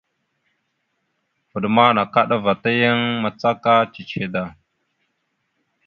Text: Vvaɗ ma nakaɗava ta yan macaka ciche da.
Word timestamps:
Vvaɗ 1.49 1.63
ma 1.75 1.85
nakaɗava 1.95 2.53
ta 2.61 2.69
yan 2.81 2.99
macaka 3.21 3.71
ciche 3.93 4.25
da. 4.33 4.43